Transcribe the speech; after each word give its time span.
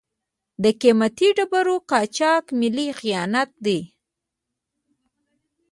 د 0.63 0.65
قیمتي 0.81 1.29
ډبرو 1.37 1.75
قاچاق 1.91 2.45
ملي 2.59 2.87
خیانت 2.99 3.49
دی. 3.65 3.79